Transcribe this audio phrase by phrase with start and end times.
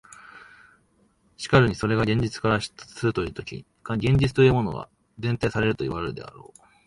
[1.37, 4.89] しかるにそれが現実から出立するというとき、現実というものが
[5.21, 6.59] 前提されるといわれるであろう。